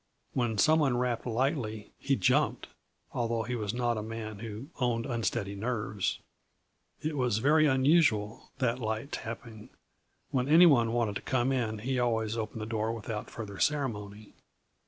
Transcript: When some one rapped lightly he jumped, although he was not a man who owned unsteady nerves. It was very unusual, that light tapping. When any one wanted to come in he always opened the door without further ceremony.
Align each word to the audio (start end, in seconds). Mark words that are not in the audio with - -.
When 0.33 0.57
some 0.57 0.79
one 0.79 0.97
rapped 0.97 1.27
lightly 1.27 1.91
he 1.99 2.15
jumped, 2.15 2.69
although 3.13 3.43
he 3.43 3.55
was 3.55 3.71
not 3.71 3.99
a 3.99 4.01
man 4.01 4.39
who 4.39 4.65
owned 4.79 5.05
unsteady 5.05 5.53
nerves. 5.55 6.17
It 7.03 7.15
was 7.15 7.37
very 7.37 7.67
unusual, 7.67 8.49
that 8.57 8.79
light 8.79 9.11
tapping. 9.11 9.69
When 10.31 10.49
any 10.49 10.65
one 10.65 10.91
wanted 10.91 11.17
to 11.17 11.21
come 11.21 11.51
in 11.51 11.77
he 11.77 11.99
always 11.99 12.35
opened 12.35 12.61
the 12.63 12.65
door 12.65 12.91
without 12.91 13.29
further 13.29 13.59
ceremony. 13.59 14.33